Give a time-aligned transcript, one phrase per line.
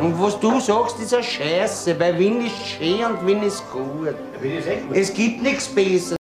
[0.00, 4.14] Und was du sagst, ist eine Scheiße, weil Wien ist schön und Wien ist gut.
[4.92, 6.16] Es gibt nichts Besseres.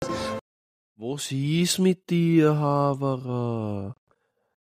[0.96, 3.96] Was ist mit dir, Haverer?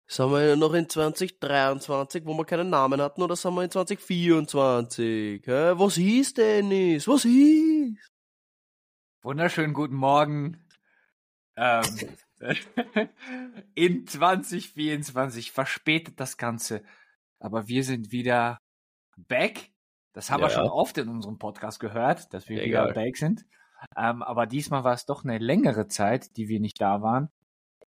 [0.06, 5.42] Sind wir noch in 2023, wo wir keinen Namen hatten, oder sind wir in 2024?
[5.46, 5.72] Hä?
[5.76, 7.08] Was ist, Dennis?
[7.08, 8.12] Was ist?
[9.22, 10.62] Wunderschönen guten Morgen.
[11.56, 11.84] Ähm,
[13.74, 16.82] in 2024 verspätet das Ganze,
[17.40, 18.60] aber wir sind wieder
[19.16, 19.72] back.
[20.12, 20.46] Das haben Ja.
[20.46, 22.94] wir schon oft in unserem Podcast gehört, dass wir Ja, wieder egal.
[22.94, 23.44] back sind.
[23.96, 27.28] Ähm, aber diesmal war es doch eine längere Zeit, die wir nicht da waren.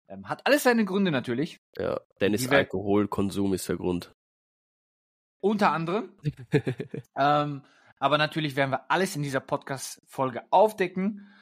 [0.08, 1.60] Ähm, hat alles seine Gründe natürlich.
[1.76, 4.12] Ja, Dennis Alkoholkonsum ist der Grund.
[5.40, 6.12] Unter anderem.
[7.16, 7.62] ähm,
[7.98, 11.32] aber natürlich werden wir alles in dieser Podcast-Folge aufdecken,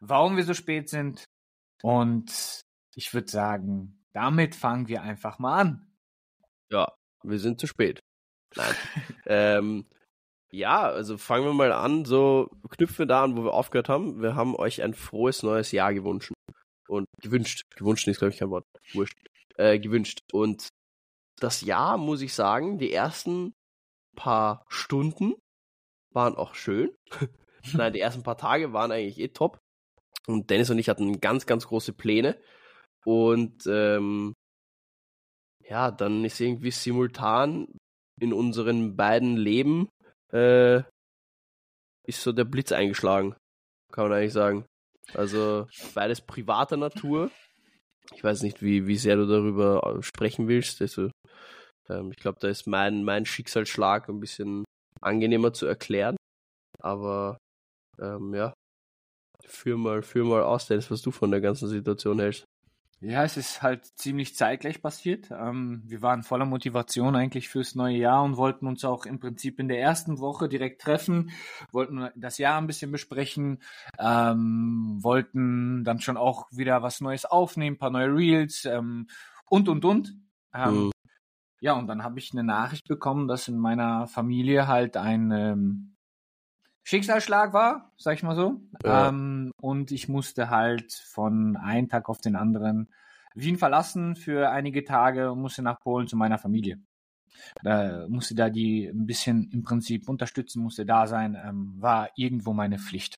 [0.00, 1.24] warum wir so spät sind.
[1.82, 2.62] Und
[2.94, 5.92] ich würde sagen, damit fangen wir einfach mal an.
[6.70, 6.92] Ja,
[7.22, 8.00] wir sind zu spät.
[8.56, 8.74] Nein.
[9.26, 9.86] ähm,
[10.52, 14.22] ja, also fangen wir mal an, so knüpfen wir da an, wo wir aufgehört haben.
[14.22, 16.32] Wir haben euch ein frohes neues Jahr gewünscht.
[16.86, 17.62] Und gewünscht.
[17.76, 18.64] Gewünscht ist, glaube ich, kein Wort.
[18.92, 19.18] Wurscht.
[19.56, 20.20] Äh, gewünscht.
[20.32, 20.68] Und
[21.40, 23.52] das Jahr, muss ich sagen, die ersten
[24.14, 25.34] paar Stunden
[26.12, 26.94] waren auch schön.
[27.72, 29.58] Nein, die ersten paar Tage waren eigentlich eh top.
[30.26, 32.40] Und Dennis und ich hatten ganz, ganz große Pläne.
[33.04, 34.34] Und ähm,
[35.68, 37.66] ja, dann ist irgendwie simultan
[38.24, 39.88] in unseren beiden Leben
[40.32, 40.78] äh,
[42.06, 43.36] ist so der Blitz eingeschlagen,
[43.92, 44.66] kann man eigentlich sagen.
[45.12, 47.30] Also beides privater Natur.
[48.14, 50.80] Ich weiß nicht, wie, wie sehr du darüber sprechen willst.
[50.82, 51.10] Also,
[51.88, 54.64] ähm, ich glaube, da ist mein, mein Schicksalsschlag ein bisschen
[55.00, 56.16] angenehmer zu erklären.
[56.80, 57.38] Aber
[57.98, 58.52] ähm, ja,
[59.46, 62.44] führ mal, führ mal aus, Dennis, was du von der ganzen Situation hältst.
[63.00, 65.30] Ja, es ist halt ziemlich zeitgleich passiert.
[65.30, 69.60] Ähm, wir waren voller Motivation eigentlich fürs neue Jahr und wollten uns auch im Prinzip
[69.60, 71.30] in der ersten Woche direkt treffen,
[71.70, 73.62] wollten das Jahr ein bisschen besprechen,
[73.98, 79.08] ähm, wollten dann schon auch wieder was Neues aufnehmen, ein paar neue Reels ähm,
[79.46, 80.14] und und und.
[80.54, 80.90] Ähm, Mhm.
[81.60, 85.93] Ja, und dann habe ich eine Nachricht bekommen, dass in meiner Familie halt ein ähm,
[86.84, 88.60] Schicksalsschlag war, sag ich mal so.
[88.84, 89.08] Ja.
[89.08, 92.88] Ähm, und ich musste halt von einem Tag auf den anderen
[93.34, 96.78] Wien verlassen für einige Tage und musste nach Polen zu meiner Familie.
[97.62, 102.52] Da musste da die ein bisschen im Prinzip unterstützen, musste da sein, ähm, war irgendwo
[102.52, 103.16] meine Pflicht.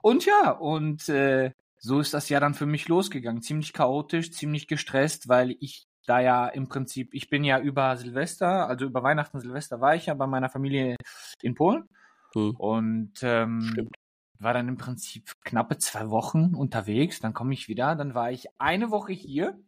[0.00, 3.42] Und ja, und äh, so ist das ja dann für mich losgegangen.
[3.42, 8.68] Ziemlich chaotisch, ziemlich gestresst, weil ich da ja im Prinzip, ich bin ja über Silvester,
[8.68, 10.96] also über Weihnachten, Silvester war ich ja bei meiner Familie
[11.42, 11.88] in Polen.
[12.34, 12.56] Hm.
[12.56, 13.96] Und ähm, Stimmt.
[14.38, 17.20] war dann im Prinzip knappe zwei Wochen unterwegs.
[17.20, 17.94] Dann komme ich wieder.
[17.96, 19.58] Dann war ich eine Woche hier.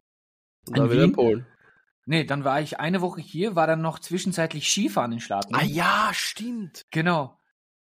[0.67, 1.11] Und da In wieder in?
[1.13, 1.45] Polen.
[2.05, 5.55] Nee, dann war ich eine Woche hier, war dann noch zwischenzeitlich Skifahren in Staaten.
[5.55, 6.85] Ah ja, stimmt.
[6.91, 7.39] Genau.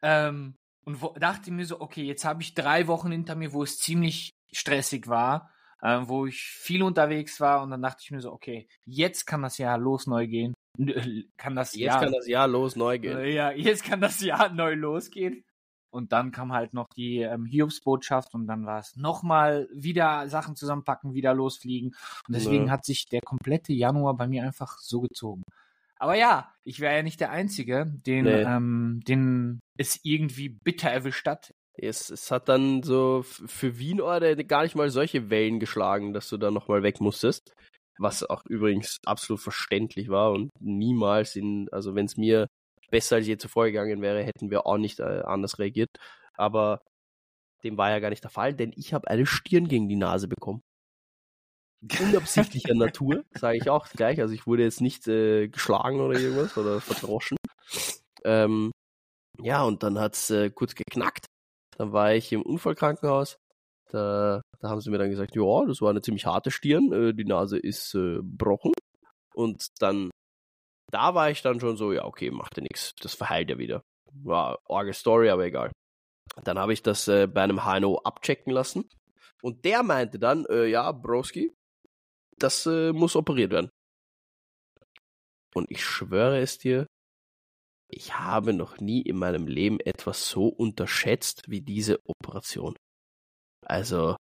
[0.04, 3.64] Ähm, und wo, dachte mir so, okay, jetzt habe ich drei Wochen hinter mir, wo
[3.64, 5.50] es ziemlich stressig war,
[5.82, 7.64] äh, wo ich viel unterwegs war.
[7.64, 10.54] Und dann dachte ich mir so, okay, jetzt kann das Jahr los neu gehen.
[10.78, 13.18] N- Kann das Jetzt Jahr kann das Jahr los neu gehen.
[13.18, 15.44] äh, Ja, jetzt kann das Jahr neu losgehen.
[15.92, 20.56] Und dann kam halt noch die ähm, Hiobsbotschaft und dann war es nochmal wieder Sachen
[20.56, 21.96] zusammenpacken, wieder losfliegen.
[22.28, 22.72] Und deswegen Ja.
[22.72, 25.44] hat sich der komplette Januar bei mir einfach so gezogen.
[25.98, 28.42] Aber ja, ich wäre ja nicht der Einzige, den, Nee.
[28.42, 31.54] ähm, den es irgendwie bitter erwischt hat.
[31.76, 36.28] Es, es hat dann so für Wien oder gar nicht mal solche Wellen geschlagen, dass
[36.30, 37.54] du da nochmal weg musstest.
[37.98, 42.48] Was auch übrigens absolut verständlich war und niemals in, also wenn es mir
[42.90, 45.90] besser als je zuvor gegangen wäre, hätten wir auch nicht äh, anders reagiert.
[46.34, 46.82] Aber
[47.64, 50.28] dem war ja gar nicht der Fall, denn ich habe eine Stirn gegen die Nase
[50.28, 50.62] bekommen.
[52.00, 54.22] Unabsichtlicher Natur, sage ich auch gleich.
[54.22, 57.38] Also ich wurde jetzt nicht äh, geschlagen oder irgendwas oder verdroschen.
[58.24, 58.72] Ähm,
[59.40, 61.26] ja, und dann hat's äh, kurz geknackt.
[61.78, 63.38] Dann war ich im Unfallkrankenhaus.
[63.94, 67.14] Da, da haben sie mir dann gesagt, ja, das war eine ziemlich harte Stirn, äh,
[67.14, 68.20] die Nase ist äh.
[69.36, 70.10] Und dann,
[70.92, 73.84] da war ich dann schon so, ja, okay, macht ja nichts, das verheilt ja wieder.
[74.12, 75.72] War arge Story, aber egal.
[76.44, 78.90] Dann habe ich das äh, bei einem HNO abchecken lassen.
[79.44, 81.54] Und der meinte dann, äh, ja, Broski,
[82.38, 83.70] das äh, muss operiert werden.
[85.54, 86.88] Und ich schwöre es dir,
[87.90, 92.76] ich habe noch nie in meinem Leben etwas so unterschätzt wie diese Operation.
[93.66, 94.16] Also,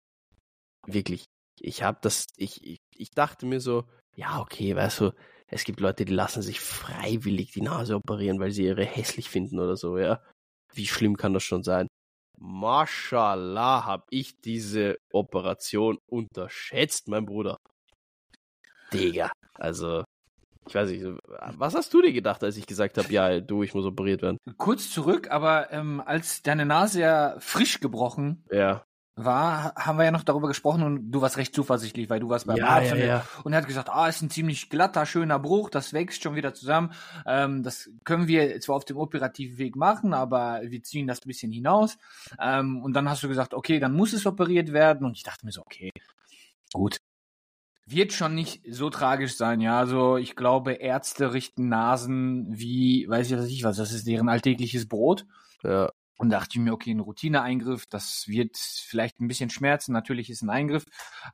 [0.86, 1.24] wirklich,
[1.60, 3.84] ich habe das, ich, ich, ich dachte mir so,
[4.16, 5.12] ja, okay, weißt du,
[5.46, 9.58] es gibt Leute, die lassen sich freiwillig die Nase operieren, weil sie ihre hässlich finden
[9.58, 10.22] oder so, ja.
[10.74, 11.88] Wie schlimm kann das schon sein?
[12.40, 17.56] Mashallah, hab ich diese Operation unterschätzt, mein Bruder.
[18.92, 20.04] Digga, also,
[20.68, 21.04] Ich weiß nicht,
[21.56, 24.36] was hast du dir gedacht, als ich gesagt habe, ja, du, ich muss operiert werden?
[24.58, 28.84] Kurz zurück, aber ähm, als deine Nase ja frisch gebrochen Ja.
[29.24, 32.46] War, haben wir ja noch darüber gesprochen und du warst recht zuversichtlich, weil du warst
[32.46, 33.24] beim Ja, Arzt ja, und, er- ja.
[33.44, 36.54] und er hat gesagt, ah, ist ein ziemlich glatter, schöner Bruch, das wächst schon wieder
[36.54, 36.92] zusammen.
[37.26, 41.28] Ähm, das können wir zwar auf dem operativen Weg machen, aber wir ziehen das ein
[41.28, 41.98] bisschen hinaus.
[42.40, 45.06] Ähm, und dann hast du gesagt, okay, dann muss es operiert werden.
[45.06, 45.90] Und ich dachte mir so, okay,
[46.72, 46.98] gut.
[47.90, 49.78] Wird schon nicht so tragisch sein, ja.
[49.78, 54.28] Also ich glaube, Ärzte richten Nasen wie, weiß ich was ich was, das ist deren
[54.28, 55.24] alltägliches Brot.
[55.62, 55.90] Ja.
[56.18, 59.92] Und dachte ich mir, okay, ein Routineeingriff, das wird vielleicht ein bisschen schmerzen.
[59.92, 60.84] Natürlich ist ein Eingriff,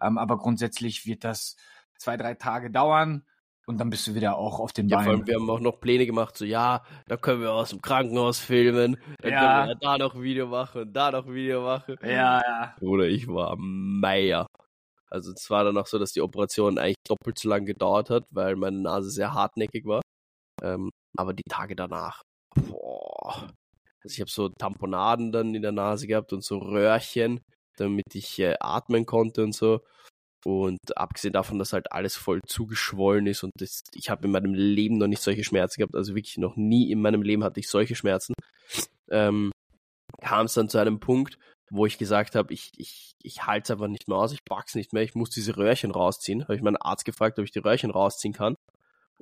[0.00, 1.56] ähm, aber grundsätzlich wird das
[1.98, 3.24] zwei, drei Tage dauern
[3.66, 5.26] und dann bist du wieder auch auf den Ja, vor allem, Beinen.
[5.26, 8.98] wir haben auch noch Pläne gemacht, so, ja, da können wir aus dem Krankenhaus filmen,
[9.22, 9.40] dann Ja.
[9.40, 11.96] können wir da noch Video machen und da noch Video machen.
[12.02, 12.74] Ja, ja.
[12.78, 14.46] Bruder, ich war Meier.
[15.08, 18.24] Also es war dann auch so, dass die Operation eigentlich doppelt so lang gedauert hat,
[18.30, 20.02] weil meine Nase sehr hartnäckig war.
[20.62, 22.20] Ähm, aber die Tage danach,
[22.54, 23.48] boah.
[24.04, 27.40] Also ich habe so Tamponaden dann in der Nase gehabt und so Röhrchen,
[27.76, 29.80] damit ich äh, atmen konnte und so.
[30.44, 34.52] Und abgesehen davon, dass halt alles voll zugeschwollen ist und das, ich habe in meinem
[34.52, 37.68] Leben noch nicht solche Schmerzen gehabt, also wirklich noch nie in meinem Leben hatte ich
[37.70, 38.34] solche Schmerzen,
[39.10, 39.52] ähm,
[40.20, 41.38] kam es dann zu einem Punkt,
[41.70, 44.74] wo ich gesagt habe, ich, ich, ich halte es einfach nicht mehr aus, ich pack's
[44.74, 46.42] nicht mehr, ich muss diese Röhrchen rausziehen.
[46.42, 48.54] Habe ich meinen Arzt gefragt, ob ich die Röhrchen rausziehen kann.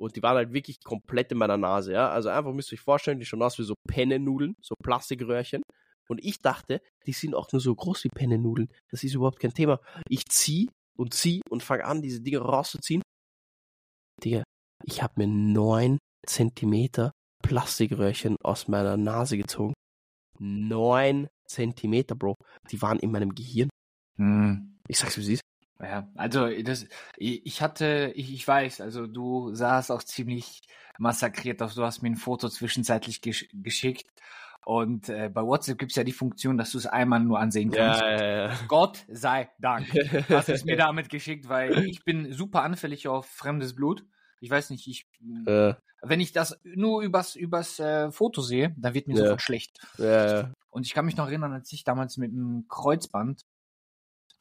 [0.03, 2.09] Und die waren halt wirklich komplett in meiner Nase, ja.
[2.09, 5.63] Also einfach müsst ihr euch vorstellen, die schauen aus wie so Pennennudeln, so Plastikröhrchen.
[6.09, 8.67] Und ich dachte, die sind auch nur so groß wie Pennennudeln.
[8.91, 9.79] Das ist überhaupt kein Thema.
[10.09, 13.01] Ich zieh und zieh und fange an, diese Dinge rauszuziehen.
[14.21, 14.43] Digga,
[14.83, 19.73] ich habe mir neun Zentimeter Plastikröhrchen aus meiner Nase gezogen.
[20.37, 22.35] Neun Zentimeter, Bro.
[22.71, 23.69] Die waren in meinem Gehirn.
[24.17, 24.79] Hm.
[24.89, 25.43] Ich sag's, wie sie ist.
[25.81, 26.85] Ja, also das,
[27.17, 30.61] ich hatte, ich, ich weiß, also du sahst auch ziemlich
[30.97, 31.75] massakriert aus.
[31.75, 34.07] Du hast mir ein Foto zwischenzeitlich gesch geschickt.
[34.65, 38.01] Und äh, bei WhatsApp gibt's ja die Funktion, dass du es einmal nur ansehen kannst.
[38.01, 38.59] ja, ja.
[38.69, 39.87] Gott sei Dank.
[40.29, 44.05] hast es mir damit geschickt, weil ich bin super anfällig auf fremdes Blut.
[44.39, 45.05] Ich weiß nicht, ich,
[45.45, 49.23] Äh, wenn ich das nur übers, übers äh, Foto sehe, dann wird mir Ja.
[49.23, 49.79] sofort schlecht.
[49.97, 50.51] ja, ja.
[50.69, 53.45] Und ich kann mich noch erinnern, als ich damals mit einem Kreuzband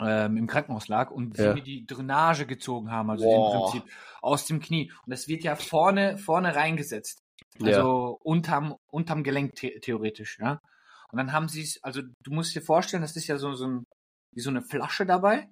[0.06, 1.54] ähm, im Krankenhaus lag und sie Ja.
[1.54, 3.54] mir die Drainage gezogen haben, also Boah.
[3.54, 4.90] im Prinzip aus dem Knie.
[5.04, 7.22] Und das wird ja vorne, vorne reingesetzt.
[7.58, 7.78] Ja.
[7.78, 10.60] Also unterm, unterm Gelenk the theoretisch, ja.
[11.10, 13.66] Und dann haben sie es, also du musst dir vorstellen, das ist ja so, so,
[13.66, 13.87] ein,
[14.32, 15.49] wie so eine Flasche dabei.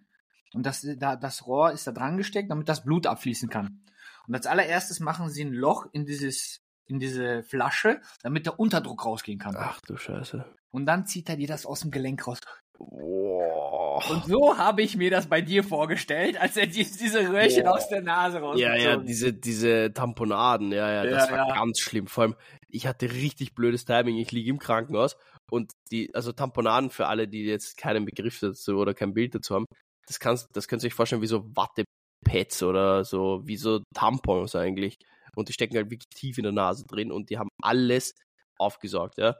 [0.55, 3.85] Und das, da, das Rohr ist da dran gesteckt, damit das Blut abfließen kann.
[4.27, 9.05] Und als allererstes machen sie ein Loch in dieses, in diese Flasche, damit der Unterdruck
[9.05, 9.55] rausgehen kann.
[9.57, 10.45] Ach du Scheiße.
[10.71, 12.39] Und dann zieht er dir das aus dem Gelenk raus.
[12.81, 14.03] Boah.
[14.11, 17.75] Und so habe ich mir das bei dir vorgestellt, als er die, diese Röhrchen Boah.
[17.75, 21.55] aus der Nase Ja, rausgezogen ja, diese, diese Tamponaden, ja, ja, das Ja, war ja.
[21.55, 22.07] ganz schlimm.
[22.07, 22.37] Vor allem,
[22.69, 24.17] ich hatte richtig blödes Timing.
[24.17, 25.17] Ich liege im Krankenhaus
[25.51, 29.55] und die, also Tamponaden für alle, die jetzt keinen Begriff dazu oder kein Bild dazu
[29.55, 29.67] haben,
[30.07, 34.57] das kannst, das könnt ihr euch vorstellen wie so Wattepads oder so, wie so Tampons
[34.57, 34.97] eigentlich.
[35.37, 38.15] Und die stecken halt wirklich tief in der Nase drin und die haben alles
[38.59, 39.37] aufgesaugt, ja.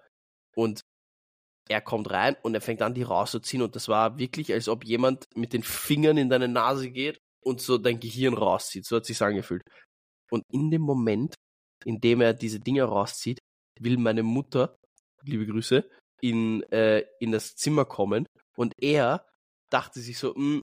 [0.55, 0.83] Und
[1.71, 4.85] er kommt rein und er fängt an, die rauszuziehen und das war wirklich, als ob
[4.85, 8.85] jemand mit den Fingern in deine Nase geht und so dein Gehirn rauszieht.
[8.85, 9.63] So hat sich's angefühlt.
[10.31, 11.35] Und in dem Moment,
[11.85, 13.39] in dem er diese Dinger rauszieht,
[13.79, 14.77] will meine Mutter,
[15.23, 15.89] liebe Grüße,
[16.21, 19.25] in, äh, in das Zimmer kommen und er
[19.71, 20.63] dachte sich so, "Hm,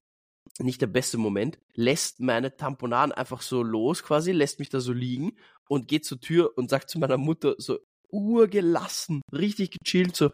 [0.59, 4.91] nicht der beste Moment, lässt meine Tamponaden einfach so los quasi, lässt mich da so
[4.91, 5.37] liegen
[5.69, 7.79] und geht zur Tür und sagt zu meiner Mutter so
[8.11, 10.31] urgelassen, richtig gechillt, so,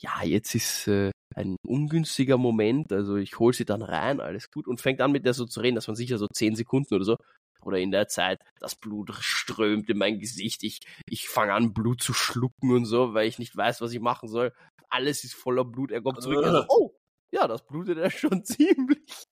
[0.00, 4.66] ja, jetzt ist äh, ein ungünstiger Moment, also ich hol sie dann rein, alles gut
[4.66, 7.04] und fängt an mit der so zu reden, das waren sicher so zehn Sekunden oder
[7.04, 7.16] so.
[7.64, 12.02] Oder in der Zeit, das Blut strömt in mein Gesicht, ich, ich fange an, Blut
[12.02, 14.52] zu schlucken und so, weil ich nicht weiß, was ich machen soll.
[14.90, 16.96] Alles ist voller Blut, er kommt zurück, er so, oh,
[17.32, 19.24] ja, das blutet ja schon ziemlich.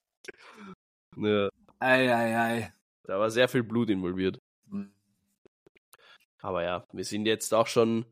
[1.17, 2.73] Ja, Ei, ei, ei.
[3.07, 4.39] da war sehr viel Blut involviert.
[6.41, 8.05] Aber ja, wir sind jetzt auch schon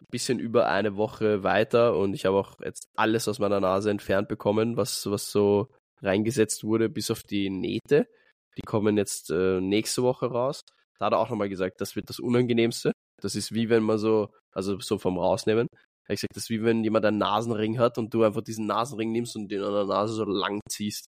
[0.00, 3.90] ein bisschen über eine Woche weiter und ich habe auch jetzt alles aus meiner Nase
[3.90, 5.68] entfernt bekommen, was, was so
[6.02, 8.08] reingesetzt wurde, bis auf die Nähte.
[8.56, 10.60] Die kommen jetzt äh, nächste Woche raus.
[10.98, 12.92] Da hat er auch nochmal gesagt, das wird das Unangenehmste.
[13.20, 15.66] Das ist wie wenn man so, also so vom Rausnehmen.
[16.08, 19.10] Hat gesagt, das ist wie wenn jemand einen Nasenring hat und du einfach diesen Nasenring
[19.10, 21.06] nimmst und den an der Nase so lang ziehst.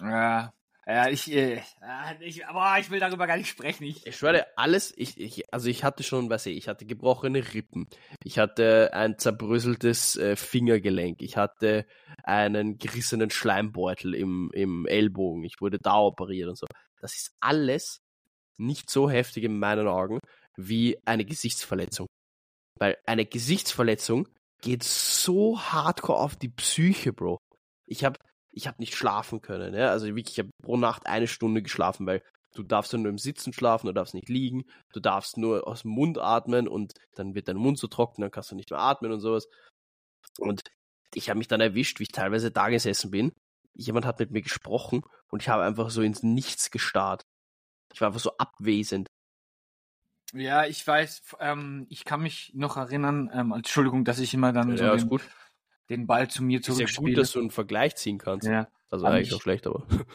[0.00, 0.52] Ja,
[0.86, 1.60] ja, ich, äh,
[2.20, 3.84] ich, aber ich will darüber gar nicht sprechen.
[3.84, 7.54] Ich, Ich schwöre, alles, ich, ich, also ich hatte schon, weiß ich, ich hatte gebrochene
[7.54, 7.88] Rippen,
[8.22, 11.86] ich hatte ein zerbröseltes äh, Fingergelenk, ich hatte
[12.22, 16.66] einen gerissenen Schleimbeutel im, im Ellbogen, ich wurde da operiert und so.
[17.00, 18.00] Das ist alles
[18.56, 20.20] nicht so heftig in meinen Augen
[20.56, 22.06] wie eine Gesichtsverletzung.
[22.78, 24.28] Weil eine Gesichtsverletzung
[24.60, 27.38] geht so hardcore auf die Psyche, Bro.
[27.86, 28.18] Ich habe
[28.56, 29.74] ich hab nicht schlafen können.
[29.74, 29.90] Ja?
[29.90, 32.22] Also wirklich, ich habe pro Nacht eine Stunde geschlafen, weil
[32.54, 35.90] du darfst nur im Sitzen schlafen, du darfst nicht liegen, du darfst nur aus dem
[35.90, 39.12] Mund atmen und dann wird dein Mund so trocken, dann kannst du nicht mehr atmen
[39.12, 39.46] und sowas.
[40.38, 40.62] Und
[41.14, 43.32] ich habe mich dann erwischt, wie ich teilweise da gesessen bin.
[43.74, 47.26] Jemand hat mit mir gesprochen und ich habe einfach so ins Nichts gestarrt.
[47.92, 49.06] Ich war einfach so abwesend.
[50.32, 54.76] Ja, ich weiß, ähm, ich kann mich noch erinnern, ähm, Entschuldigung, dass ich immer dann
[54.76, 55.20] ja, so den,
[55.88, 56.90] den, Ball zu mir zurückspiele.
[56.90, 58.46] Ist ja gut, dass du einen Vergleich ziehen kannst.
[58.46, 58.68] Ja.
[58.90, 59.86] Also eigentlich auch schlecht, aber.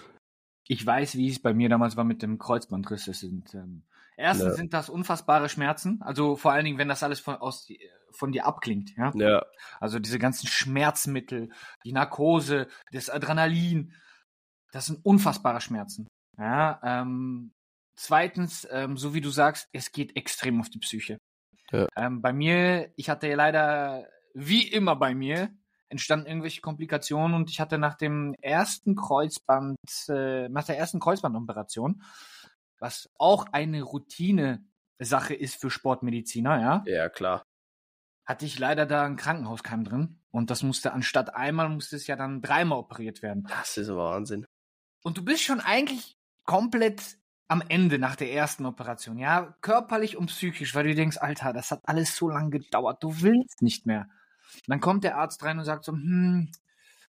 [0.67, 3.03] Ich weiß, wie es bei mir damals war mit dem Kreuzbandriss.
[3.03, 3.83] Das sind, ähm,
[4.15, 4.53] erstens ja.
[4.53, 7.67] sind das unfassbare Schmerzen, also vor allen Dingen, wenn das alles von, aus,
[8.11, 9.11] von dir abklingt, ja?
[9.15, 9.45] ja.
[9.81, 11.49] Also diese ganzen Schmerzmittel,
[11.83, 13.93] die Narkose, das Adrenalin,
[14.71, 16.07] das sind unfassbare Schmerzen.
[16.37, 17.51] Ja, ähm,
[18.03, 21.19] Zweitens, ähm, so wie du sagst, es geht extrem auf die Psyche.
[21.71, 21.87] Ja.
[21.95, 25.53] Ähm, bei mir, ich hatte ja leider, wie immer bei mir,
[25.91, 29.77] entstanden irgendwelche Komplikationen und ich hatte nach dem ersten Kreuzband,
[30.09, 32.01] äh, nach der ersten Kreuzbandoperation,
[32.79, 36.83] was auch eine Routine-Sache ist für Sportmediziner, ja.
[36.85, 37.43] Ja, klar.
[38.25, 42.15] Hatte ich leider da ein Krankenhauskeim drin und das musste anstatt einmal, musste es ja
[42.15, 43.45] dann dreimal operiert werden.
[43.49, 44.45] Das ist Wahnsinn.
[45.03, 47.17] Und du bist schon eigentlich komplett
[47.47, 51.71] am Ende nach der ersten Operation, ja, körperlich und psychisch, weil du denkst, Alter, das
[51.71, 54.07] hat alles so lange gedauert, du willst nicht mehr.
[54.55, 56.51] Und dann kommt der Arzt rein und sagt so, hm,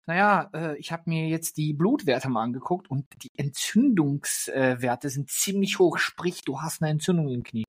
[0.05, 5.79] naja, äh, ich habe mir jetzt die Blutwerte mal angeguckt und die Entzündungswerte sind ziemlich
[5.79, 7.65] hoch, sprich, du hast eine Entzündung im Knie.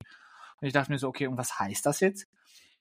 [0.61, 2.27] Und ich dachte mir so, okay, und was heißt das jetzt?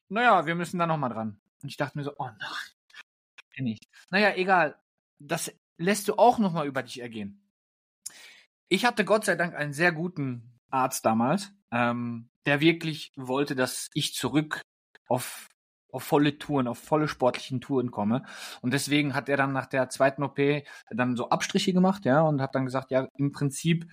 [0.09, 1.39] Naja, wir müssen da nochmal dran.
[1.61, 3.87] Und ich dachte mir so, oh nein, nicht.
[4.09, 4.77] Naja, egal,
[5.19, 7.41] das lässt du auch nochmal über dich ergehen.
[8.69, 13.89] Ich hatte Gott sei Dank einen sehr guten Arzt damals, ähm, der wirklich wollte, dass
[13.93, 14.61] ich zurück
[15.07, 15.47] auf,
[15.91, 18.23] auf volle Touren, auf volle sportlichen Touren komme.
[18.61, 20.39] Und deswegen hat er dann nach der zweiten OP
[20.89, 23.87] dann so Abstriche gemacht, ja, und hat dann gesagt, ja, im Prinzip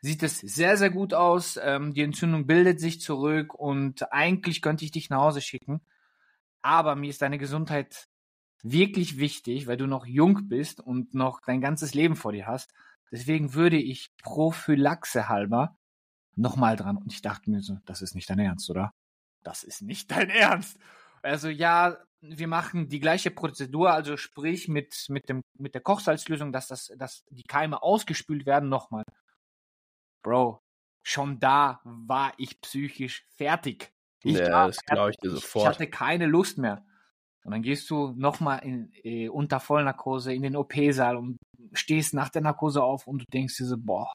[0.00, 1.58] sieht es sehr, sehr gut aus.
[1.62, 5.80] Ähm, die Entzündung bildet sich zurück und eigentlich könnte ich dich nach Hause schicken.
[6.62, 8.08] Aber mir ist deine Gesundheit
[8.62, 12.72] wirklich wichtig, weil du noch jung bist und noch dein ganzes Leben vor dir hast.
[13.10, 15.76] Deswegen würde ich Prophylaxe halber
[16.36, 16.96] nochmal dran.
[16.96, 18.92] Und ich dachte mir so, das ist nicht dein Ernst, oder?
[19.42, 20.78] Das ist nicht dein Ernst.
[21.22, 26.52] Also ja, wir machen die gleiche Prozedur, also sprich mit, mit, dem, mit der Kochsalzlösung,
[26.52, 29.04] dass, das, dass die Keime ausgespült werden, nochmal.
[30.22, 30.60] Bro,
[31.02, 33.92] schon da war ich psychisch fertig.
[34.24, 35.64] Ich ja, das glaube ich dir sofort.
[35.64, 36.84] Ich hatte keine Lust mehr.
[37.44, 38.60] Und dann gehst du nochmal
[39.04, 41.38] äh, unter Vollnarkose in den OP-Saal und
[41.72, 44.12] stehst nach der Narkose auf und du denkst dir so, boah,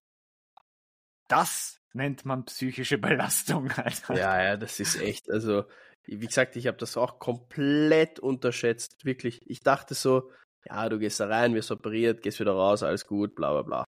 [1.28, 3.72] das nennt man psychische Belastung.
[3.72, 4.16] Alter.
[4.16, 5.64] Ja, ja, das ist echt, also
[6.06, 9.42] wie gesagt, ich habe das auch komplett unterschätzt, wirklich.
[9.50, 10.32] Ich dachte so,
[10.66, 13.86] ja, du gehst da rein, wirst operiert, gehst wieder raus, alles gut, bla bla bla.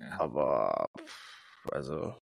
[0.00, 0.20] Ja.
[0.20, 0.86] Aber,
[1.70, 2.16] also,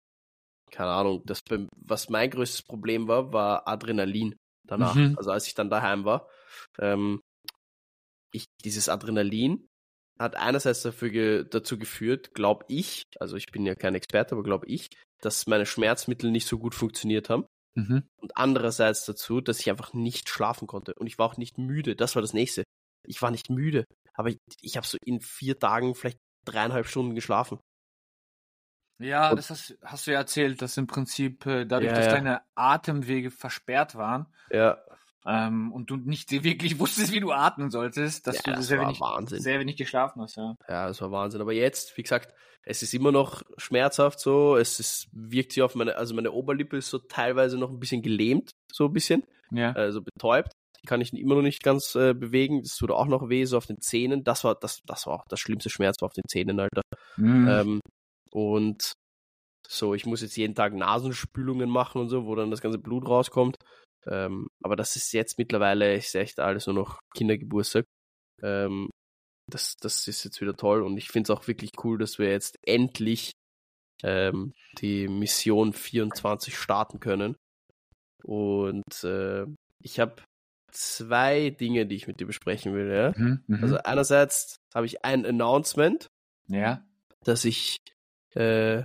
[0.70, 1.40] keine Ahnung, das,
[1.76, 4.36] was mein größtes Problem war, war Adrenalin
[4.66, 4.94] danach.
[4.94, 5.14] Mhm.
[5.16, 6.28] Also als ich dann daheim war,
[6.78, 7.20] ähm,
[8.32, 9.66] ich, dieses Adrenalin
[10.18, 14.42] hat einerseits dafür ge dazu geführt, glaube ich, also ich bin ja kein Experte, aber
[14.42, 14.88] glaube ich,
[15.20, 17.46] dass meine Schmerzmittel nicht so gut funktioniert haben.
[17.78, 18.02] Mhm.
[18.16, 20.94] Und andererseits dazu, dass ich einfach nicht schlafen konnte.
[20.94, 21.94] Und ich war auch nicht müde.
[21.94, 22.64] Das war das nächste.
[23.06, 23.84] Ich war nicht müde.
[24.14, 27.60] Aber ich, ich habe so in vier Tagen vielleicht dreieinhalb Stunden geschlafen.
[29.00, 32.12] Ja, das hast, hast, du ja erzählt, dass im Prinzip äh, dadurch, ja, dass ja.
[32.14, 34.78] deine Atemwege versperrt waren ja.
[35.28, 39.00] Ähm, und du nicht wirklich wusstest, wie du atmen solltest, dass ja, du sehr wenig,
[39.00, 39.40] Wahnsinn.
[39.40, 40.36] sehr wenig geschlafen hast.
[40.36, 40.54] Ja.
[40.68, 41.40] ja, das war Wahnsinn.
[41.40, 44.56] Aber jetzt, wie gesagt, es ist immer noch schmerzhaft so.
[44.56, 48.02] Es ist, wirkt sich auf meine, also meine Oberlippe ist so teilweise noch ein bisschen
[48.02, 49.24] gelähmt, so ein bisschen.
[49.50, 49.72] Ja.
[49.72, 50.52] Also betäubt.
[50.82, 52.62] Die kann ich immer noch nicht ganz äh, bewegen.
[52.62, 54.24] Das tut auch noch weh, so auf den Zähnen.
[54.24, 56.82] Das war, das, das war auch das schlimmste Schmerz war auf den Zähnen, Alter.
[57.16, 57.48] Mhm.
[57.48, 57.80] Ähm,
[58.30, 58.92] und
[59.70, 63.06] so, ich muss jetzt jeden Tag Nasenspülungen machen und so, wo dann das ganze Blut
[63.06, 63.56] rauskommt.
[64.06, 67.84] Ähm, aber das ist jetzt mittlerweile, ist echt alles nur noch Kindergeburtstag.
[68.42, 68.88] Ähm,
[69.50, 72.30] das, das ist jetzt wieder toll und ich finde es auch wirklich cool, dass wir
[72.30, 73.32] jetzt endlich
[74.02, 77.36] ähm, die Mission 24 starten können.
[78.24, 79.46] Und äh,
[79.82, 80.22] ich habe
[80.72, 82.90] zwei Dinge, die ich mit dir besprechen will.
[82.90, 83.12] Ja?
[83.16, 83.62] Mhm, mhm.
[83.62, 86.08] also einerseits habe ich ein Announcement,
[86.48, 86.86] ja.
[87.24, 87.78] dass ich
[88.34, 88.84] äh,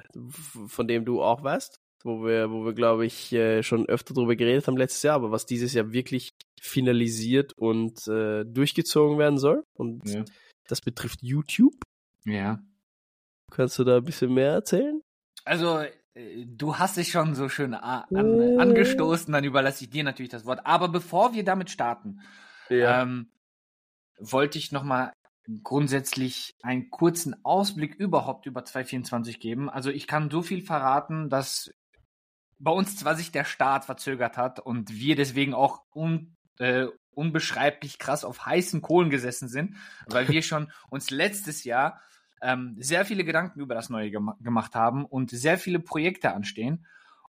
[0.68, 4.36] von dem du auch weißt, wo wir, wo wir, glaube ich, äh, schon öfter darüber
[4.36, 9.64] geredet haben letztes Jahr, aber was dieses Jahr wirklich finalisiert und äh, durchgezogen werden soll.
[9.74, 10.24] Und ja.
[10.68, 11.76] das betrifft YouTube.
[12.26, 12.60] Ja.
[13.52, 15.02] Kannst du da ein bisschen mehr erzählen?
[15.46, 15.80] Also,
[16.14, 20.32] äh, du hast dich schon so schön an, an, angestoßen, dann überlasse ich dir natürlich
[20.32, 20.66] das Wort.
[20.66, 22.22] Aber bevor wir damit starten,
[22.70, 23.02] ja.
[23.02, 23.30] ähm,
[24.20, 25.14] wollte ich nochmal
[25.64, 29.70] grundsätzlich einen kurzen Ausblick überhaupt über 2024 geben.
[29.70, 31.74] Also ich kann so viel verraten, dass
[32.60, 38.00] bei uns zwar sich der Start verzögert hat und wir deswegen auch un, äh, unbeschreiblich
[38.00, 39.76] krass auf heißen Kohlen gesessen sind,
[40.08, 42.02] weil wir schon uns letztes Jahr
[42.42, 46.86] ähm, sehr viele Gedanken über das Neue gem gemacht haben und sehr viele Projekte anstehen.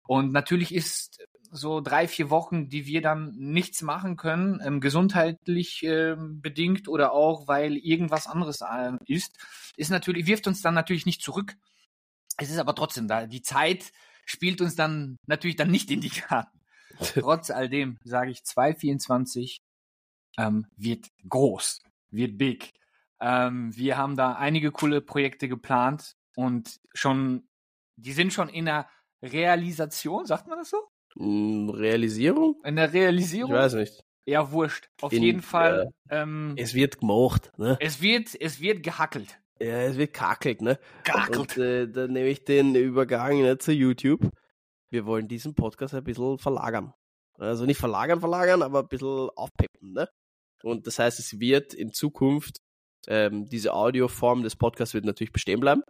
[0.04, 5.84] Und natürlich ist so drei, vier Wochen, die wir dann nichts machen können, ähm, gesundheitlich
[5.84, 9.38] äh, bedingt oder auch, weil irgendwas anderes äh, ist,
[9.76, 11.54] ist natürlich, wirft uns dann natürlich nicht zurück.
[12.38, 13.26] Es ist aber trotzdem da.
[13.26, 13.92] Die Zeit
[14.24, 16.58] spielt uns dann natürlich dann nicht in die Karten.
[17.14, 19.60] Trotz all dem sage ich, 224
[20.38, 22.72] ähm, wird groß, wird big.
[23.20, 27.46] Ähm, wir haben da einige coole Projekte geplant und schon,
[27.96, 28.88] die sind schon in der
[29.22, 30.78] Realisation, sagt man das so?
[31.16, 32.60] Hm, Realisierung?
[32.64, 33.52] In der Realisierung?
[33.52, 34.04] Ich weiß nicht.
[34.24, 34.88] Ja, wurscht.
[35.00, 35.90] Auf in, jeden Fall.
[36.08, 37.76] Äh, ähm, es wird gemacht, ne?
[37.80, 39.38] Es wird, es wird gehackelt.
[39.60, 40.78] Ja, es wird kackelt, ne?
[41.04, 41.38] Gehackelt.
[41.38, 44.30] Und äh, da nehme ich den Übergang ne, zu YouTube.
[44.90, 46.94] Wir wollen diesen Podcast ein bisschen verlagern.
[47.38, 50.08] Also nicht verlagern, verlagern, aber ein bisschen aufpeppen, ne?
[50.62, 52.58] Und das heißt, es wird in Zukunft
[53.08, 55.82] ähm, diese Audioform des Podcasts wird natürlich bestehen bleiben.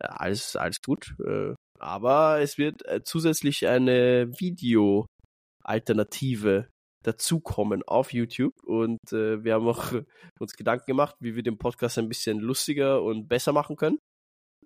[0.00, 1.14] Ja, alles, alles gut.
[1.24, 6.68] Äh, aber es wird äh, zusätzlich eine Video-Alternative
[7.02, 9.92] dazukommen auf YouTube und äh, wir haben auch
[10.38, 13.98] uns Gedanken gemacht, wie wir den Podcast ein bisschen lustiger und besser machen können.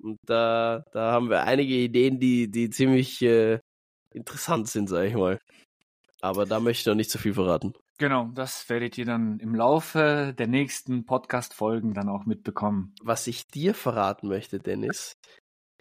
[0.02, 3.60] Und da, da haben wir einige Ideen, die, die ziemlich äh,
[4.12, 5.38] interessant sind, sag ich mal.
[6.20, 7.74] Aber da möchte ich noch nicht so viel verraten.
[7.98, 12.92] Genau, das werdet ihr dann im Laufe der nächsten Podcast-Folgen dann auch mitbekommen.
[13.02, 15.12] Was ich dir verraten möchte, Dennis,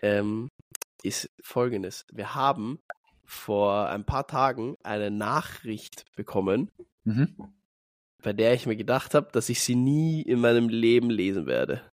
[0.03, 0.49] ähm,
[1.03, 2.05] ist folgendes.
[2.11, 2.79] Wir haben
[3.25, 6.71] vor ein paar Tagen eine Nachricht bekommen,
[7.03, 7.53] mhm.
[8.21, 11.89] bei der ich mir gedacht habe, dass ich sie nie in meinem Leben lesen werde.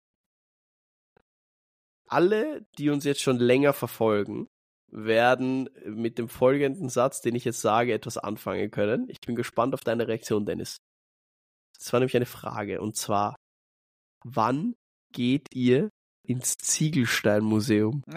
[2.08, 4.48] Alle, die uns jetzt schon länger verfolgen,
[4.92, 9.08] werden mit dem folgenden Satz, den ich jetzt sage, etwas anfangen können.
[9.10, 10.82] Ich bin gespannt auf deine Reaktion, Dennis.
[11.78, 13.36] Das war nämlich eine Frage und zwar,
[14.24, 14.76] wann
[15.14, 15.90] geht ihr
[16.30, 18.04] ins Ziegelsteinmuseum?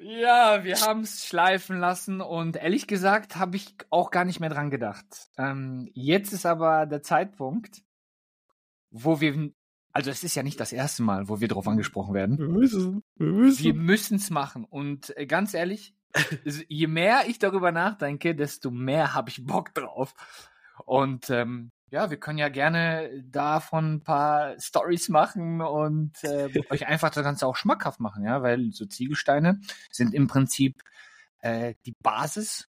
[0.00, 4.50] ja, wir haben es schleifen lassen und ehrlich gesagt habe ich auch gar nicht mehr
[4.50, 5.28] dran gedacht.
[5.36, 7.82] Ähm, jetzt ist aber der Zeitpunkt,
[8.90, 9.52] wo wir
[9.92, 12.38] also es ist ja nicht das erste Mal, wo wir darauf angesprochen werden.
[12.38, 13.02] Wir müssen.
[13.16, 13.64] Wir müssen.
[13.64, 14.64] Wir müssen es machen.
[14.64, 15.96] Und äh, ganz ehrlich,
[16.68, 20.14] je mehr ich darüber nachdenke, desto mehr habe ich Bock drauf.
[20.86, 26.86] Und ähm, ja, wir können ja gerne davon ein paar Stories machen und äh, euch
[26.86, 30.82] einfach das Ganze auch schmackhaft machen, ja, weil so Ziegelsteine sind im Prinzip
[31.40, 32.68] äh, die Basis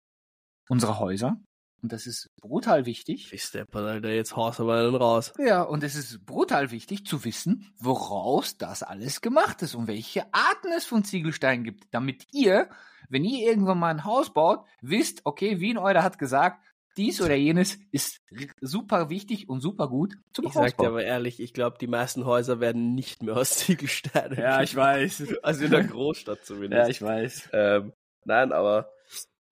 [0.68, 1.36] unserer Häuser.
[1.82, 3.32] Und das ist brutal wichtig.
[3.32, 5.32] Ich steppe Alter, jetzt haust du mal raus.
[5.38, 10.24] Ja, und es ist brutal wichtig zu wissen, woraus das alles gemacht ist und welche
[10.32, 12.70] Arten es von Ziegelsteinen gibt, damit ihr,
[13.08, 16.64] wenn ihr irgendwann mal ein Haus baut, wisst, okay, wie ein Euler hat gesagt,
[16.96, 18.20] dies oder jenes ist
[18.60, 22.24] super wichtig und super gut zum Ich sag dir aber ehrlich, ich glaube, die meisten
[22.24, 24.38] Häuser werden nicht mehr aus Ziegelsteinen.
[24.38, 25.24] Ja, ich weiß.
[25.42, 26.82] Also in der Großstadt zumindest.
[26.82, 27.50] Ja, ich weiß.
[27.52, 27.92] Ähm,
[28.24, 28.90] nein, aber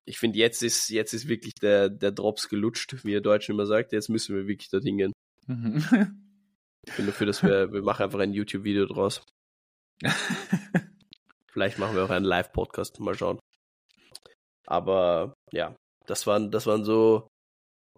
[0.05, 3.65] ich finde, jetzt ist, jetzt ist wirklich der, der Drops gelutscht, wie ihr Deutschen immer
[3.65, 3.91] sagt.
[3.93, 5.13] Jetzt müssen wir wirklich dorthin gehen.
[5.47, 5.83] Mhm.
[6.85, 9.23] ich bin dafür, dass wir, wir machen einfach ein YouTube-Video draus.
[11.47, 13.39] Vielleicht machen wir auch einen Live-Podcast, mal schauen.
[14.65, 17.27] Aber ja, das waren, das waren so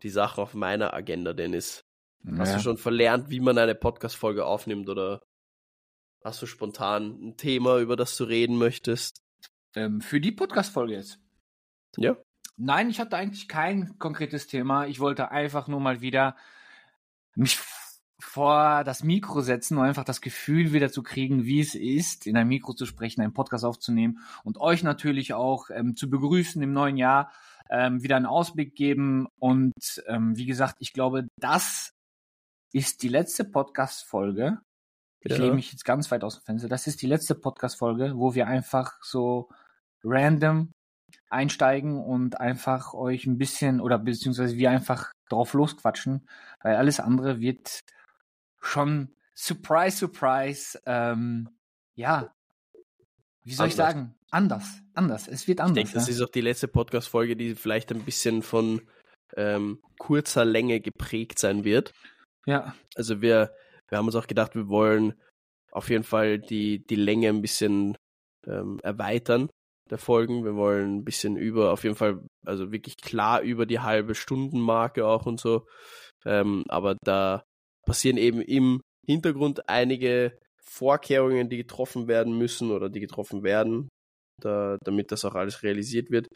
[0.03, 1.83] die Sachen auf meiner Agenda, Dennis.
[2.23, 2.39] Naja.
[2.39, 5.21] Hast du schon verlernt, wie man eine Podcast-Folge aufnimmt oder
[6.23, 9.23] hast du spontan ein Thema, über das du reden möchtest?
[9.75, 11.19] Ähm, für die Podcast-Folge jetzt.
[11.95, 12.17] Ja.
[12.57, 14.87] Nein, ich hatte eigentlich kein konkretes Thema.
[14.87, 16.35] Ich wollte einfach nur mal wieder
[17.35, 17.59] mich
[18.19, 22.35] vor das Mikro setzen, um einfach das Gefühl wieder zu kriegen, wie es ist, in
[22.35, 26.73] einem Mikro zu sprechen, einen Podcast aufzunehmen und euch natürlich auch ähm, zu begrüßen im
[26.73, 27.31] neuen Jahr,
[27.69, 29.27] ähm, wieder einen Ausblick geben.
[29.39, 31.93] Und ähm, wie gesagt, ich glaube, das
[32.73, 34.59] ist die letzte Podcast-Folge.
[35.21, 35.37] Ich ja.
[35.37, 36.69] lehne mich jetzt ganz weit aus dem Fenster.
[36.69, 39.49] Das ist die letzte Podcast-Folge, wo wir einfach so
[40.03, 40.71] random
[41.29, 46.27] einsteigen und einfach euch ein bisschen oder beziehungsweise wir einfach drauf losquatschen,
[46.61, 47.79] weil alles andere wird
[48.61, 51.49] schon surprise, surprise, ähm,
[51.95, 52.33] ja,
[53.47, 53.73] wie soll anders.
[53.73, 55.27] ich sagen, anders, anders.
[55.27, 55.77] Es wird anders.
[55.77, 55.99] Ich denke, ja?
[55.99, 58.81] das ist auch die letzte Podcast-Folge, die vielleicht ein bisschen von
[59.35, 61.93] ähm, kurzer Länge geprägt sein wird.
[62.45, 62.75] Ja.
[62.95, 63.53] Also wir,
[63.87, 65.13] wir haben uns auch gedacht, wir wollen
[65.71, 67.97] auf jeden Fall die, die Länge ein bisschen
[68.45, 69.49] ähm, erweitern
[69.89, 70.43] der Folgen.
[70.43, 75.05] Wir wollen ein bisschen über, auf jeden Fall, also wirklich klar über die halbe Stundenmarke
[75.05, 75.65] auch und so.
[76.25, 77.43] Ähm, aber da
[77.85, 80.37] passieren eben im Hintergrund einige
[80.69, 83.89] Vorkehrungen, die getroffen werden müssen oder die getroffen werden,
[84.41, 86.27] da, damit das auch alles realisiert wird.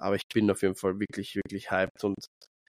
[0.00, 2.16] Aber ich bin auf jeden Fall wirklich, wirklich hyped und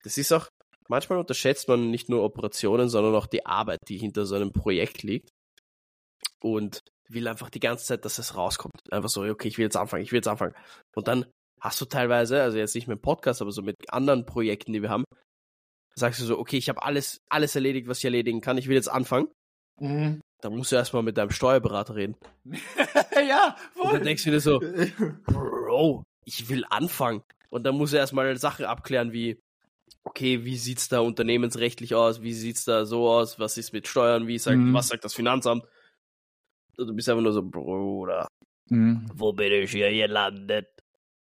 [0.03, 0.47] das ist auch,
[0.87, 5.03] manchmal unterschätzt man nicht nur Operationen, sondern auch die Arbeit, die hinter so einem Projekt
[5.03, 5.29] liegt.
[6.41, 8.91] Und will einfach die ganze Zeit, dass es rauskommt.
[8.91, 10.55] Einfach so, okay, ich will jetzt anfangen, ich will jetzt anfangen.
[10.95, 11.25] Und dann
[11.61, 14.81] hast du teilweise, also jetzt nicht mit dem Podcast, aber so mit anderen Projekten, die
[14.81, 15.03] wir haben,
[15.95, 18.75] sagst du so, okay, ich habe alles, alles erledigt, was ich erledigen kann, ich will
[18.75, 19.27] jetzt anfangen.
[19.81, 20.21] Mhm.
[20.41, 22.15] Dann musst du erstmal mit deinem Steuerberater reden.
[23.15, 23.87] ja, voll.
[23.87, 24.59] Und dann denkst du dir so,
[25.25, 27.23] Bro, ich will anfangen.
[27.49, 29.41] Und dann musst du erstmal Sachen abklären wie,
[30.03, 34.27] okay, wie sieht's da unternehmensrechtlich aus, wie sieht's da so aus, was ist mit Steuern,
[34.27, 34.73] wie sagt, mhm.
[34.73, 35.63] was sagt das Finanzamt?
[36.77, 38.27] Du bist einfach nur so, Bruder,
[38.69, 39.09] mhm.
[39.13, 40.67] wo bin ich hier gelandet?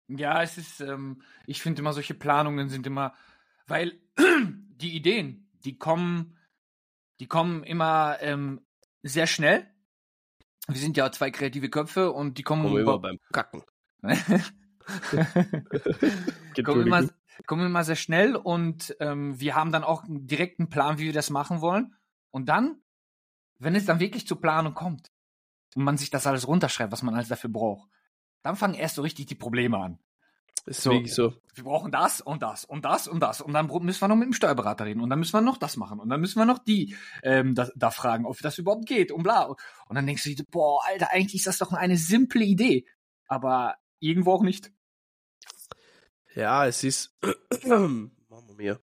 [0.10, 3.14] Ja, es ist, ähm, ich finde immer solche Planungen sind immer,
[3.68, 6.38] weil die Ideen, die kommen,
[7.20, 8.62] die kommen immer ähm,
[9.08, 9.68] sehr schnell.
[10.68, 13.64] Wir sind ja zwei kreative Köpfe und die kommen, kommen immer beim Kacken.
[16.64, 17.10] kommen, immer,
[17.46, 21.14] kommen immer sehr schnell und ähm, wir haben dann auch einen direkten Plan, wie wir
[21.14, 21.96] das machen wollen.
[22.32, 22.82] Und dann,
[23.60, 25.12] wenn es dann wirklich zur Planung kommt
[25.76, 27.90] und man sich das alles runterschreibt, was man alles dafür braucht,
[28.44, 30.00] dann fangen erst so richtig die Probleme an.
[30.68, 31.34] Ist so, wirklich so.
[31.56, 33.40] Wir brauchen das und das und das und das.
[33.40, 35.00] Und dann müssen wir noch mit dem Steuerberater reden.
[35.00, 36.00] Und dann müssen wir noch das machen.
[36.02, 39.24] Und dann müssen wir noch die ähm, da, da fragen, ob das überhaupt geht und
[39.24, 39.44] bla.
[39.44, 42.86] Und dann denkst du dir, boah, Alter, eigentlich ist das doch eine simple Idee.
[43.28, 44.72] Aber irgendwo auch nicht.
[46.36, 47.18] Ja, es ist.
[47.64, 48.10] Mama
[48.58, 48.78] mia.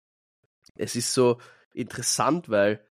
[0.75, 1.41] Es ist so
[1.73, 2.87] interessant, weil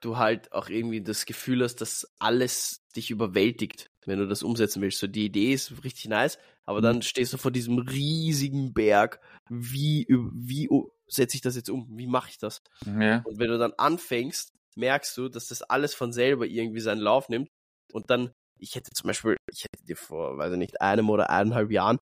[0.00, 4.80] du halt auch irgendwie das Gefühl hast, dass alles dich überwältigt, wenn du das umsetzen
[4.80, 4.98] willst.
[4.98, 7.02] So die Idee ist richtig nice, aber dann mhm.
[7.02, 9.20] stehst du vor diesem riesigen Berg.
[9.48, 10.68] Wie, wie
[11.06, 11.86] setze ich das jetzt um?
[11.90, 12.62] Wie mache ich das?
[12.86, 13.22] Ja.
[13.24, 17.28] Und wenn du dann anfängst, merkst du, dass das alles von selber irgendwie seinen Lauf
[17.28, 17.48] nimmt.
[17.92, 21.30] Und dann, ich hätte zum Beispiel, ich hätte dir vor, weiß ich nicht, einem oder
[21.30, 21.98] eineinhalb Jahren,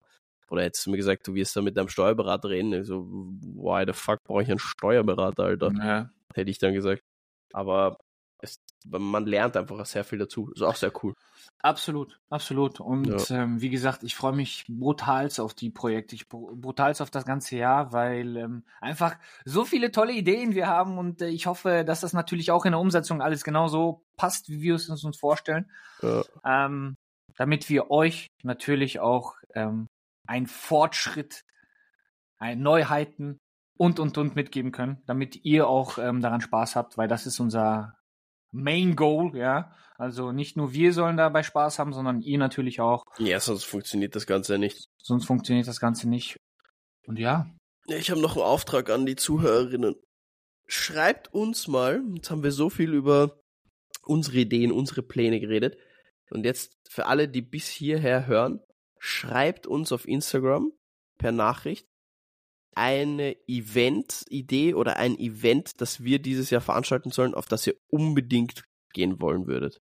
[0.50, 2.72] oder hättest du mir gesagt, du wirst da mit deinem Steuerberater reden.
[2.74, 5.72] Ich so, why the fuck brauche ich einen Steuerberater, Alter?
[5.78, 6.10] Ja.
[6.34, 7.02] Hätte ich dann gesagt.
[7.52, 7.96] Aber
[8.40, 10.50] es, man lernt einfach sehr viel dazu.
[10.52, 11.14] Ist auch sehr cool.
[11.60, 12.80] Absolut, absolut.
[12.80, 13.42] Und ja.
[13.42, 17.56] ähm, wie gesagt, ich freue mich brutals auf die Projekte, ich brutals auf das ganze
[17.56, 22.00] Jahr, weil ähm, einfach so viele tolle Ideen wir haben und äh, ich hoffe, dass
[22.00, 25.70] das natürlich auch in der Umsetzung alles genauso passt, wie wir es uns vorstellen.
[26.02, 26.22] Ja.
[26.44, 26.96] Ähm,
[27.36, 29.86] damit wir euch natürlich auch ähm,
[30.26, 31.44] einen Fortschritt,
[32.38, 33.38] ein Neuheiten
[33.76, 37.40] und und und mitgeben können, damit ihr auch ähm, daran Spaß habt, weil das ist
[37.40, 37.96] unser
[38.54, 39.72] Main Goal, ja.
[39.96, 43.04] Also nicht nur wir sollen dabei Spaß haben, sondern ihr natürlich auch.
[43.18, 44.88] Ja, sonst funktioniert das Ganze nicht.
[44.98, 46.36] Sonst funktioniert das Ganze nicht.
[47.06, 47.50] Und ja.
[47.86, 49.96] ja ich habe noch einen Auftrag an die Zuhörerinnen.
[50.66, 53.40] Schreibt uns mal, jetzt haben wir so viel über
[54.02, 55.76] unsere Ideen, unsere Pläne geredet.
[56.30, 58.60] Und jetzt für alle, die bis hierher hören,
[58.98, 60.72] schreibt uns auf Instagram
[61.18, 61.86] per Nachricht
[62.76, 68.64] eine Event-Idee oder ein Event, das wir dieses Jahr veranstalten sollen, auf das ihr unbedingt
[68.92, 69.80] gehen wollen würdet.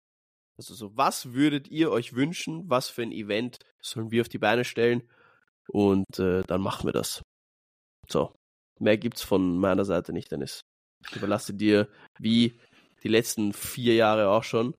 [0.59, 2.69] Also so, was würdet ihr euch wünschen?
[2.69, 5.03] Was für ein Event sollen wir auf die Beine stellen?
[5.69, 7.23] Und äh, dann machen wir das.
[8.09, 8.35] So,
[8.79, 10.61] mehr gibt's von meiner Seite nicht, Dennis.
[11.09, 12.61] Ich überlasse dir, wie
[13.03, 14.75] die letzten vier Jahre auch schon,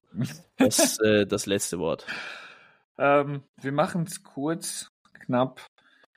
[0.56, 2.06] das, äh, das letzte Wort.
[2.98, 5.66] Ähm, wir machen es kurz, knapp.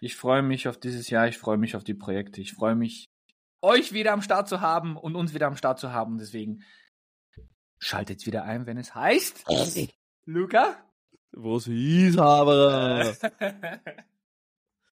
[0.05, 3.09] Ich freue mich auf dieses Jahr, ich freue mich auf die Projekte, ich freue mich,
[3.63, 6.19] euch wieder am Start zu haben und uns wieder am Start zu haben.
[6.19, 6.61] Deswegen
[7.79, 9.45] schaltet wieder ein, wenn es heißt.
[10.25, 10.77] Luca?
[11.31, 13.15] Was hieß aber?